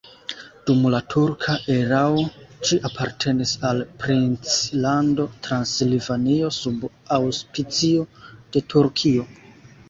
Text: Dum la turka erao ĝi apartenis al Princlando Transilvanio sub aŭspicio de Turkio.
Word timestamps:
Dum 0.67 0.85
la 0.91 0.99
turka 1.13 1.53
erao 1.73 2.23
ĝi 2.69 2.79
apartenis 2.89 3.53
al 3.73 3.83
Princlando 4.05 5.27
Transilvanio 5.49 6.49
sub 6.57 6.89
aŭspicio 7.19 8.09
de 8.57 8.65
Turkio. 8.77 9.29